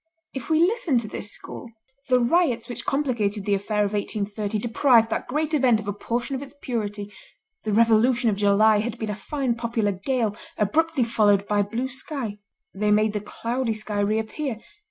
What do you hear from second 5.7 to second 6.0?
of a